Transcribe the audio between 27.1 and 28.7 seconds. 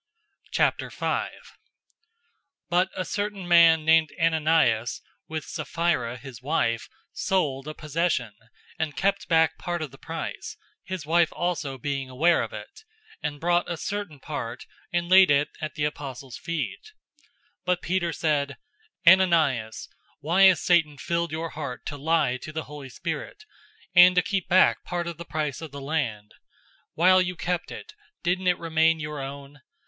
you kept it, didn't it